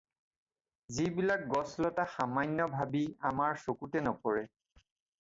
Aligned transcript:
যিবিলাক 0.95 1.41
গছ 1.53 1.69
লতা 1.87 2.07
সামান্য 2.15 2.59
ভাবি 2.77 3.05
আমাৰ 3.33 3.65
চকুতে 3.69 4.07
নপৰে 4.11 4.47